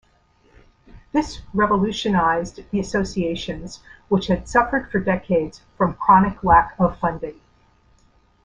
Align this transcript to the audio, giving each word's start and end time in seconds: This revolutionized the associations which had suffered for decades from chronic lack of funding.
This 1.11 1.41
revolutionized 1.53 2.61
the 2.71 2.79
associations 2.79 3.83
which 4.09 4.25
had 4.29 4.49
suffered 4.49 4.89
for 4.89 4.99
decades 4.99 5.61
from 5.77 5.93
chronic 5.93 6.43
lack 6.43 6.73
of 6.79 6.97
funding. 6.97 7.39